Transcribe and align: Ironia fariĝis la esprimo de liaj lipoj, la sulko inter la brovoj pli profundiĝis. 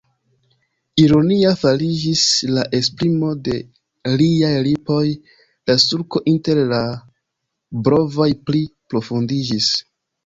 Ironia 1.01 1.49
fariĝis 1.63 2.23
la 2.55 2.63
esprimo 2.77 3.29
de 3.47 3.57
liaj 4.21 4.51
lipoj, 4.69 5.05
la 5.73 5.77
sulko 5.87 6.25
inter 6.35 6.65
la 6.75 6.83
brovoj 7.89 8.31
pli 8.49 8.65
profundiĝis. 8.95 9.71